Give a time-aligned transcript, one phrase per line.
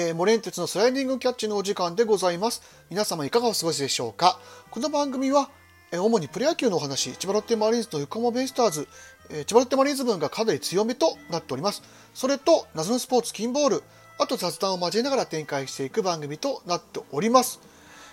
[0.00, 2.62] えー、モレンテツのスライディングキャッチのお時間でございます。
[2.88, 4.40] 皆様いかがお過ごしでしょうか？
[4.70, 5.50] この番組は、
[5.92, 8.88] えー、主にプロ野球のお話、千葉ロッテマリーンズと横浜ベイスターズ、
[9.28, 11.82] えー、千葉ロッテマリーンズ分がかなり強めとなっております。
[12.14, 13.82] それと、謎のスポーツ金ボール、
[14.18, 17.60] あと雑談を交えながら展開していく番組となっております。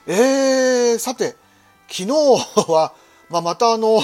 [0.07, 1.37] えー、さて、
[1.87, 2.07] 昨日
[2.69, 2.93] は、
[3.31, 4.01] まあ、またあの、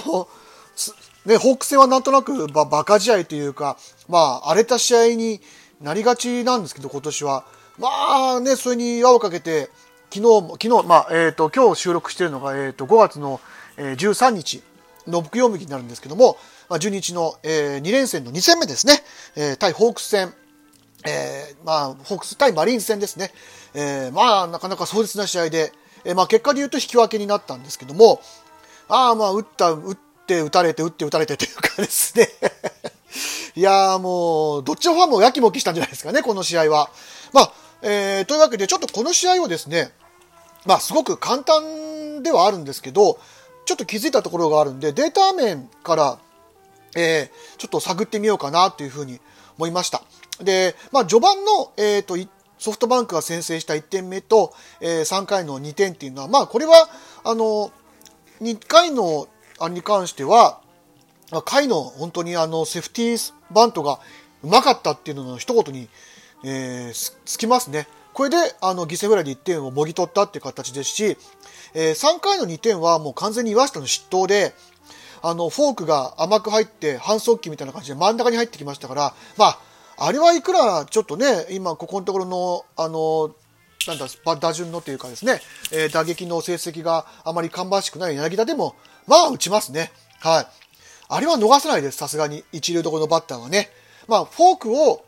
[1.26, 3.78] ね、ホーク戦はなんとなく、まあ、バカ試合というか、
[4.08, 5.42] まあ、荒れた試合に
[5.82, 7.44] なりがちなんですけど、今年は。
[7.80, 9.70] まあね、それに輪をかけて、
[10.12, 13.42] 昨日も昨日、まあ、えっ、ー、と、今日収録しているのが、えっ、ー、と、5月の、
[13.78, 14.62] えー、13日
[15.08, 16.38] の木曜日になるんですけども、
[16.70, 18.94] まあ、12日の、えー、2連戦の2戦目ですね、
[19.36, 20.32] えー、対ホークス戦、
[21.06, 23.32] えー、まあ、ホークス対マリーンズ戦ですね。
[23.74, 25.74] えー、まあ、なかなか壮絶な試合で、
[26.06, 28.22] えー、まあ、結果で言うと引き分けになったんですけども、
[28.88, 32.30] ああ、まあ、打った、打って打たれて、打って打たれてというかですね
[33.56, 36.90] いやーもう、どっちのファンもやきもきしたんじゃないですかね、この試合は。
[37.34, 39.92] まあ、えー、というわけで、ちょっとこの試合をですね、
[40.66, 43.20] まあ、すごく簡単ではあるんですけど、
[43.66, 46.20] ちょっと気づいたところがあるんで、データ面から、
[46.96, 49.20] えー、ちょっと探ってみようかなというふうに
[49.58, 50.02] 思いました。
[50.42, 52.18] で、まあ、序盤の、え、ー、と、
[52.58, 56.90] ソフトバンクが先制した1点目と、えー、3回の2点っていうのは、まあ、これは、
[57.26, 57.72] あの、
[58.42, 59.28] 2回の、
[59.60, 60.62] あれに関しては、
[61.46, 64.00] 回の本当にあの、セーフティーバントが
[64.44, 65.90] うまかったっていうのの一言に、
[66.44, 67.88] えー、つきますね。
[68.14, 71.18] これで、あの、犠牲フライで1点をもぎ取ったっていう形ですし、
[71.74, 74.54] えー、3回の2点はもう完全に岩下の失投で、
[75.22, 79.60] あの、フォークが甘く入って、反則機みたいな感じで真ん中に入ってきましたから、まあ、
[79.98, 83.34] あれはいくらちょっとね、今ここのところの、あの、
[83.88, 84.08] なんだ、
[84.40, 85.42] 打順のというかですね、
[85.72, 88.76] えー、打撃の成績があまり芳しくない柳田でも、
[89.08, 89.92] まあ打ちますね。
[90.20, 90.48] はい。
[91.10, 92.44] あれは逃さないです、さすがに。
[92.52, 93.70] 一流どころのバッターはね。
[94.08, 95.06] まあ、フォークを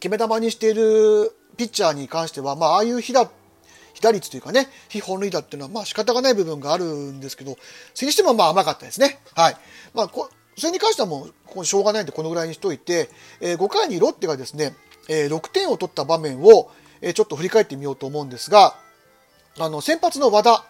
[0.00, 3.30] 決め球にしているピッチャーに関しては、まあ、ああいう被打、
[3.94, 7.56] 被打率というかね、非本塁打っていうのは、まあ仕方がない部分があるんですけど、
[7.94, 9.20] それにしてもまあ甘かったですね。
[9.34, 9.56] はい。
[9.94, 13.08] まあ、こそれに関してはもう、こしょうがないんでこのぐらいにしといて、
[13.40, 14.74] えー、5回にロッテがですね、
[15.08, 16.70] えー、6点を取った場面を、
[17.00, 18.74] えー、ちょっと振り返ってみようと思うんですが、
[19.58, 20.64] あの、先発の和田、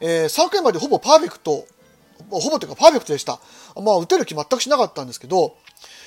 [0.00, 1.66] えー、3回までほぼパーフェクト、
[2.30, 3.40] ほぼというかパーフェクトでした。
[3.80, 5.56] まあ、打てる気全くしなかったんですけど、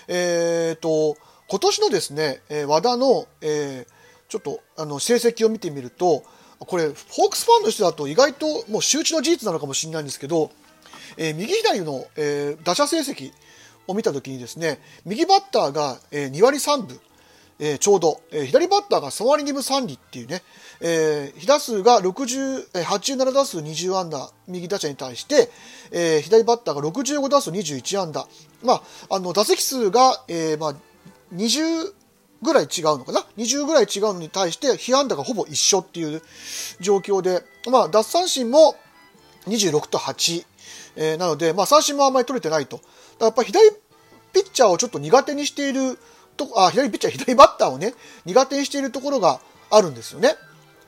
[0.07, 3.85] えっ、と、今年のですね、え、和田の、え、
[4.29, 6.23] ちょっと、あの、成績を見てみると、
[6.59, 10.51] これ、ホークスファンの人だと意外ともう周知の事実なのかもしれないんですけど、
[11.17, 13.31] えー、右左の、えー、打者成績
[13.87, 16.99] を見たときにですね、右バッターが、えー、2割3分、
[17.59, 20.41] えー、ちょうど、えー、左バッターが3割2分3厘っていうね、
[20.81, 25.49] えー、被打数が60、えー、87打数20安打、右打者に対して、
[25.91, 28.27] えー、左バッターが65打数21安打。
[28.63, 30.75] まあ、あの、打席数が、えー、まあ、
[31.35, 31.93] 20
[32.41, 36.21] ぐらい違うのかな ?20 ぐらい違うのに対して、被安打がほぼ一緒っていう
[36.79, 38.75] 状況で、まあ、奪三振も
[39.47, 40.45] 26と8、
[40.95, 42.81] えー、なので、まあ、三振もあんまり取れてないと。
[43.19, 43.71] やっぱり左
[44.33, 45.97] ピッチャーをちょっと苦手にしている
[46.37, 47.93] と、あ、左ピッチャー、左バッターをね、
[48.25, 49.39] 苦手にしているところが
[49.71, 50.35] あるんですよね。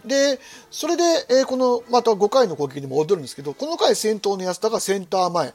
[0.05, 0.39] で、
[0.71, 5.53] それで、えー、この、また5回の攻撃に戻るんですけど、この回先頭の安田がセンター前、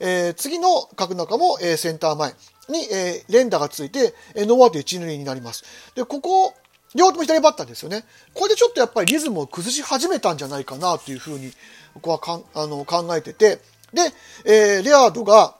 [0.00, 2.34] えー、次の角中も、えー、センター前
[2.72, 5.64] に、えー、連打がついて、えー、ノーアウト1、2塁になります。
[5.94, 6.54] で、ここ、
[6.94, 8.04] 両手も左バッターですよね。
[8.34, 11.52] これでちょっとやっぱりリズムを崩し始めたんじゃないかなというふうに、
[11.94, 13.58] 僕はかんあの考えてて、
[13.92, 14.02] で、
[14.44, 15.56] えー、レアードが、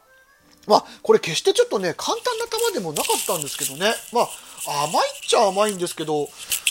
[0.67, 3.93] まあ、これ決してちょっとね、簡単な球でもなかったんですけどね。
[4.13, 6.29] まあ、甘いっちゃ甘いんですけど、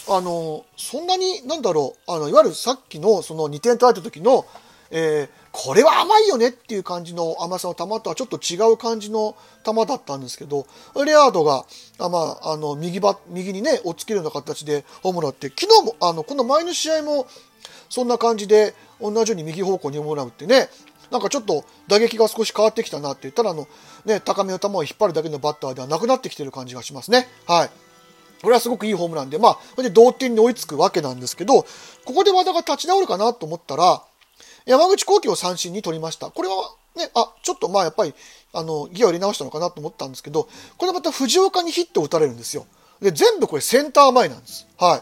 [0.10, 4.46] あの、そんなに、なんだろう、あの、いわゆるさっきのその2点取られた時の、
[4.92, 10.66] えー、これは甘いよねっていう感じの甘さの球とはちょっと違う感じの球だったんですけど、
[11.06, 11.66] レアードが、
[12.00, 17.28] あまあ、あの、右ば、右にね、追っつけるような形でホームランって、昨日も、あの、この前の試合も、
[17.88, 20.70] そんな感じで、同じように右方向にホームラン打ってね、
[21.12, 23.68] なんかちょっと打撃が少し変わってきたなって言ったら、あの、
[24.06, 27.28] ね、高めの球を引っ張るだけのバッターではなくなってきてる感じがしますね。
[27.46, 27.70] はい。
[28.42, 34.04] これはすごくいいホームランで、まあ、これで同点に追いつくわけなんですけど、ここで和田が立ち直るかなと思ったら、
[34.66, 36.30] 山口幸輝を三振に取りました。
[36.30, 36.56] これは
[36.96, 38.14] ね、あ、ちょっとまあやっぱり、
[38.54, 42.66] あの、ギアを入れ直したのかなと思ったんですけど、これまた藤岡にヒットを打たれるんですよ。
[43.02, 44.68] で、全部これセンター前なんです。
[44.78, 45.02] は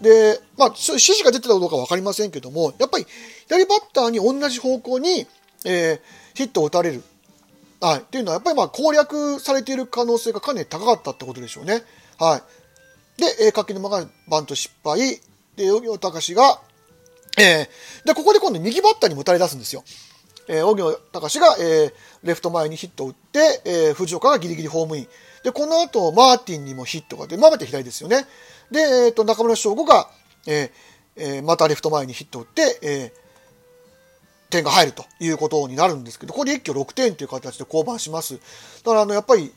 [0.00, 0.04] い。
[0.04, 3.06] で、まあ、指示が出てたかどうかわかりませんけども、やっぱり
[3.48, 5.26] 左バッターに同じ方向に、
[5.64, 6.00] えー、
[6.34, 7.02] ヒットを打たれる。
[7.80, 7.98] はい。
[7.98, 11.82] っていうのは、やっぱりまあ攻略されている可能性がかなり高かったってことでしょうね。
[12.18, 12.38] は
[13.18, 13.20] い。
[13.20, 15.20] で、えー、柿沼がバント失敗。
[15.56, 16.60] で、荻野隆が、
[17.36, 19.84] えー、で、ここで今度右バッターにも打たれ出すんですよ。
[20.48, 21.92] えー、荻野隆が、えー、
[22.22, 25.08] レフト前にヒットを打って、えー、藤岡がギリギリホームイン。
[25.42, 28.26] で、この後、マーティンにもヒットが出、マーティン左ですよね。
[28.70, 30.08] で、えっ、と、中村翔吾が、
[30.46, 30.70] えー
[31.16, 38.34] えー、またレフト前にヒットを打って、えー、点が入るということになるんですけど、ここで一挙6点という形で降板します。
[38.34, 38.40] だ
[38.84, 39.52] から、あの、やっぱり、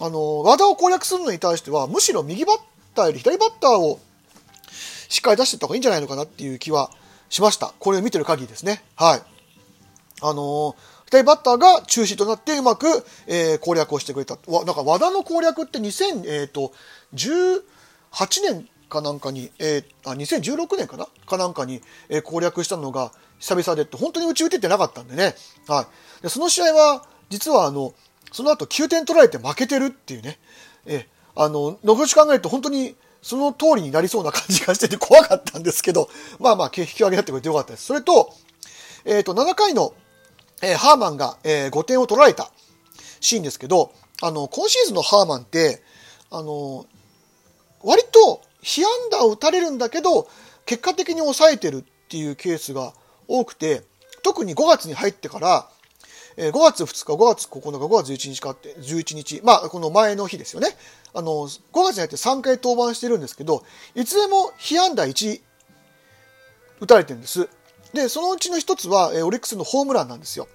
[0.00, 2.58] あの、和田を攻略するのに対しては、むしろ右バッ
[2.94, 4.00] ターより左バッターを
[5.08, 6.90] しっかり出していった方がいいんじゃないのかなっていう気は
[7.28, 7.72] しました。
[7.78, 8.82] これを見てる限りですね。
[8.96, 9.22] はい。
[10.22, 10.74] あのー、
[11.06, 12.86] 左バッターが中心となってうまく、
[13.26, 14.38] えー、攻略をしてくれた。
[14.48, 16.72] わ、なんか和田の攻略って2000、えっ、ー、と、
[17.14, 17.62] 18
[18.42, 21.06] 年かなんかに、えー、あ、2016年かな？
[21.26, 25.34] かなんかに、えー、攻略したのが久々でって、本当に打ち打ててなかったんでね。
[25.68, 25.86] は
[26.20, 26.22] い。
[26.22, 27.94] で、その試合は、実はあの、
[28.32, 30.38] その後9点取られて負けてるっていうね。
[30.86, 31.06] えー、
[31.42, 36.08] あの、残し考えると本当にその通りになりそうな感じがしてて怖かったんですけど、
[36.38, 37.86] まあまあ、引き分けになってくれてよかったです。
[37.86, 38.32] それと、
[39.04, 39.94] えっ、ー、と、7回の、
[40.62, 42.52] えー、ハーマンが、えー、5点を取られた
[43.18, 43.92] シーンですけど、
[44.22, 45.82] あの、今シーズンのハーマンって、
[46.30, 46.86] あの、
[47.82, 50.28] 割と被安打を打たれるんだけど、
[50.64, 52.94] 結果的に抑えてるっていうケースが
[53.26, 53.82] 多くて、
[54.22, 55.68] 特に5月に入ってから、
[56.36, 60.68] えー、5月2日、5月9日、5月11日かって、11日、まあ、この前の日ですよね。
[61.14, 65.40] あの、5月に入って3回登板してるんですけど、いつでも被安打1
[66.80, 67.48] 打たれてるんです。
[67.94, 70.46] で、そのうちの1つは、えー、オリックスのホームランなんですよ。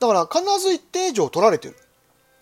[0.00, 1.76] だから、必ず1点以上取られてる。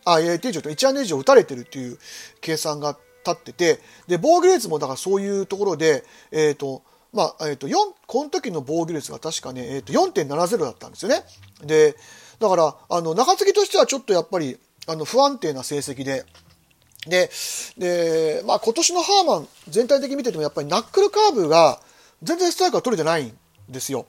[0.05, 1.99] あ、1点以上と1安打以上打たれてるっていう
[2.41, 6.83] 計算が立ってて、で、防御率もだからそういうところで、えっ、ー、と、
[7.15, 7.75] まあ、えっ、ー、と、4、
[8.07, 11.23] この時の防御率が確かね、えっ、ー、と、4.70だったんですよね。
[11.63, 11.97] で、
[12.41, 16.25] だから、あの、中継ぎとしてはちょっとやっぱり、あの、不安定な成績で、
[17.07, 17.31] で、
[17.79, 21.81] で、まあ今年のハーマン全体的に見ててもやっぱりナックルカーブが
[22.23, 23.37] 全然ストライクが取れてないん
[23.69, 24.07] ですよ。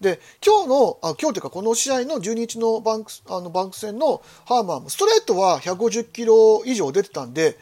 [0.00, 7.58] で、今日の、あ今日というかこの試合の12日のバンクあのバンク戦のハーマンストレートは150キロ以上出てたんで、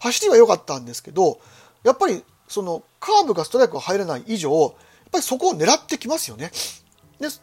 [0.00, 1.40] 走りは良かったんですけど、
[1.82, 4.72] やっぱりそのカーブがストライクが入らない以上、やっ
[5.12, 6.50] ぱりそこを狙ってきますよね。
[7.20, 7.40] で、そ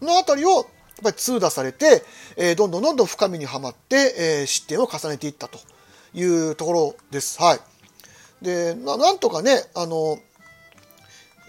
[0.00, 0.64] のあたりをやっ
[1.02, 2.02] ぱり痛打されて、
[2.36, 5.58] えー、どんどんどんどん深みにはまって、えー、失点を重ねていったと
[6.14, 7.40] いうところです。
[7.40, 7.60] はい。
[8.42, 10.18] で、ななんとかね、あの、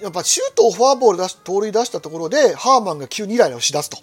[0.01, 3.98] やっぱシュートをフォアボール出し、盗塁出したところで、ハーマンが急にイライラをしだすと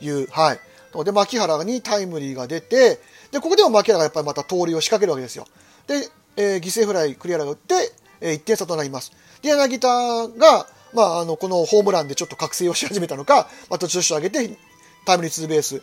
[0.00, 0.58] いう、はい。
[1.04, 5.46] で、牧原にタイムリーが出て、で、ここでも牧原がやっぱりまた盗塁を仕掛けるわけですよ。
[5.86, 7.92] で、えー、犠牲フライクリアラが打って、
[8.32, 9.12] 1点差となります。
[9.42, 14.56] で、柳田が、まあ、あの、このホームランでちょっと覚醒をし始めたのか、また調子を上げて、
[15.04, 15.82] タイムリーツーベース。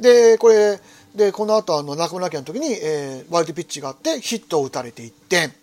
[0.00, 0.80] で、これ、
[1.14, 5.54] で、この後、あの、中村家の時に、えー、ワイルドピッチがあって、ヒットを打たれて1点。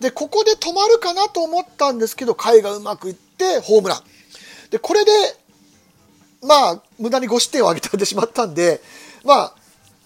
[0.00, 4.00] で、ここで止まるかなと思ったんですけど、回がうまくいって、ホームラン。
[4.70, 5.10] で、これで、
[6.42, 8.82] まあ、無駄に5失点を挙げてしまったんで、
[9.24, 9.54] まあ、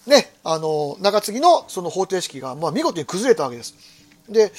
[0.07, 3.75] ね、あの、中継ぎのその方程式が、まあ、見事に崩れたわけです。
[4.31, 4.51] で、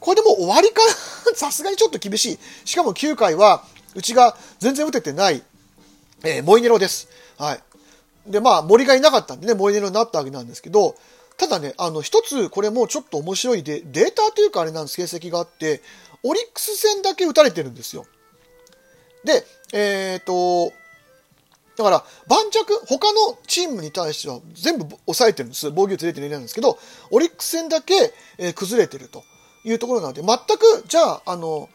[0.00, 0.82] これでもう終わりか
[1.34, 2.38] さすがにちょっと厳しい。
[2.64, 5.42] しかも9回は、うちが全然打ててない
[6.24, 7.08] えー、モイネロです。
[7.36, 7.60] はい。
[8.26, 10.96] で、まあ、森がいなかったんでね、モイネロになったわけなんですけど、
[11.36, 15.82] ただね、あの、一つ、これもちょっと面白いで、データというかあれなんです、成績があって、
[16.22, 18.06] オリックス戦だけ打たれてるんですよ。
[19.24, 20.72] で、えっ、ー、と、
[21.84, 25.70] だから、盤石、他のチームに対しては全部抑えてるんです。
[25.70, 26.78] 防御率0.2なんですけど、
[27.10, 27.94] オリックス戦だけ、
[28.38, 29.22] えー、崩れてると
[29.64, 31.68] いうところなので、全く、じゃあ、あの、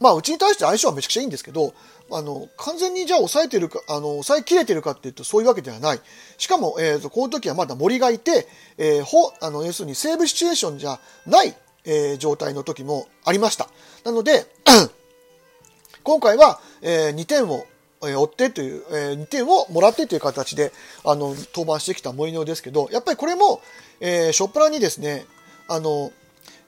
[0.00, 1.74] まあ、うちに対して相性はめちゃくちゃいいんですけど、
[2.10, 6.00] あの、完全にじゃあ抑えてるか、あの、抑えきれてるかっていうとそういうわけではない。
[6.38, 8.46] しかも、えっ、ー、と、この時はまだ森がいて、
[8.78, 13.68] えー、ほ、あの、要するにセーブシチュエーションじゃない、えー、状態の時もありました。
[14.04, 14.46] なので、
[16.04, 17.66] 今回は、えー、2点を、
[18.02, 20.72] えー、追ってという、えー、2点をもらってという形で、
[21.04, 23.60] あの、登板してきた森野ですけど、やっぱりこれも、
[24.00, 25.26] えー、ショップラにですね、
[25.68, 26.12] あの、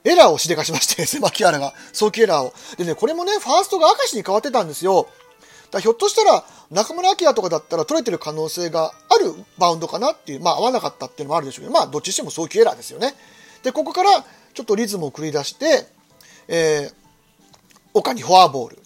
[0.05, 2.53] エラーをしでかしましてですね、 牧原が、早期エラーを。
[2.77, 5.09] でね、これもね、ファーストが明石に変わってたんですよ。
[5.71, 13.15] だひょっとしたら、中村晃とかだったら取れてる可能性があるバウンドかなっていう、まあ合わなかったっていうのもあるでしょうけど、まあどっちしても早期エラーですよね。
[13.63, 15.87] で、ここからちょっとリズムを繰り出して、
[16.49, 16.95] えー、
[17.95, 18.80] 岡にフォアボール。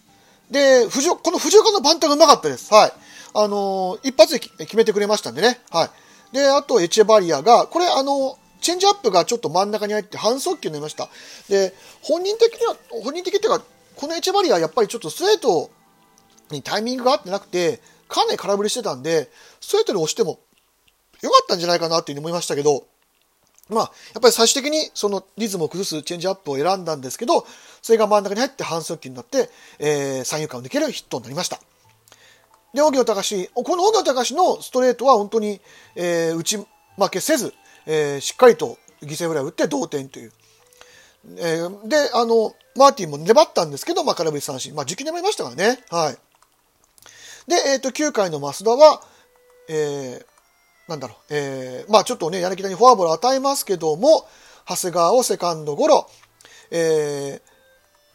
[0.54, 2.72] で、藤この藤岡のバンタがうまかったです。
[2.72, 2.92] はい。
[3.34, 5.60] あのー、一発で決めてくれましたんでね。
[5.70, 5.86] は
[6.32, 6.34] い。
[6.34, 11.08] で、あとエチェバリアが、これあのチェンジアップがちょっと真ん中に入って半速球になりました。
[11.48, 13.64] で、本人的には、本人的っていうか、
[13.96, 15.70] このエチェバリアやっぱりちょっとストレート
[16.52, 19.30] にタイミングが合ってなくて、かなり空振りしてたんで、
[19.60, 20.38] ストレートに押しても
[21.20, 22.86] よかったんじゃないかなっていうふうに思いましたけど、
[23.70, 27.46] まあ、やっぱり最終的にそのリズムを崩すチェンジアップを選んだんですけど、
[27.80, 31.60] それが真ん中に入って半速球になって、えー、三遊間を抜けるヒットになりました。
[32.74, 35.60] で、荻野隆この荻野隆のストレートは本当に、
[35.94, 36.66] えー、打ち負
[37.10, 37.54] けせず、
[37.86, 40.32] えー、しっかりと犠牲フライを打って同点という。
[41.38, 44.74] えー、で、あの、マーティンも粘ったんですけど、まあ、空振り三振。
[44.74, 45.78] まあ、時期粘りましたからね。
[45.90, 46.18] はい。
[47.48, 49.02] で、えっ、ー、と、9回の増田は、
[49.68, 50.26] えー、
[50.88, 54.26] なんだろう、えー、まあちょっとね、柳田にフォアボールを与えますけども、
[54.68, 56.08] 長谷川をセカンドゴロ、
[56.70, 57.54] えー、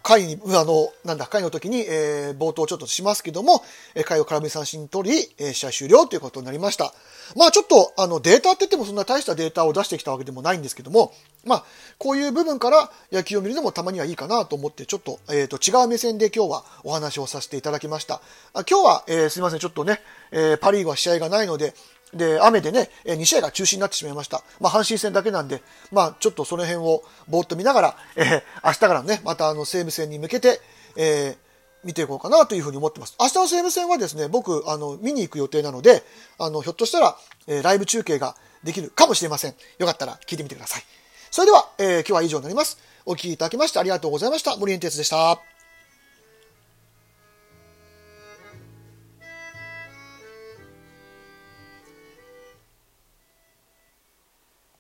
[0.02, 3.64] 回に、あの、なんだ、回の時に、えー、冒頭ちょっとしますけども、
[3.96, 6.94] えー、回を空振り三振取り、えー、試合終了ということになりました。
[7.36, 11.14] まあちょっと、あの、データって言ってもそんな大したデータを出してきたわけでもないんですけども、
[11.46, 11.66] まあ、
[11.98, 18.22] こういう部分から野球を見るのもたまにはいいかなと思って、ちょっと、えっ、ー、と、違う目線で今日はお話をさせていただきました。
[18.54, 21.74] あ今日は、えー、すいません、ちょっとね、えー、パリーグは試合がないので、
[22.14, 24.44] で、雨でね、2試合が中止になってしまいました。
[24.60, 25.62] まあ、阪神戦だけなんで、
[25.92, 30.60] まあ、ちょっとその辺をぼーっと見ながら、えー、明日からね、またあの、西武戦に向けて、
[30.96, 31.38] えー、
[31.84, 33.16] 見ていこうかなというふうに思ってます。
[33.20, 36.04] 明日の西武戦はですね、僕、あの、見に行く予定なので、
[36.38, 39.56] あの、ひょっとしたら、えー、ライブ中継ができるかもしれません。
[39.78, 40.84] よかったら聞いてみてください。
[41.32, 42.80] それでは、えー、今日は以上になります。
[43.06, 44.58] お聴きいただきましてありがとうございました。
[44.58, 45.59] 森エンテツでした。